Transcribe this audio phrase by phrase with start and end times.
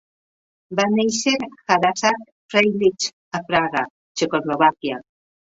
[0.79, 1.33] Va néixer
[1.75, 2.21] Hadassah
[2.55, 3.07] Freilich
[3.41, 5.03] a Praga, Txecoslovàquia.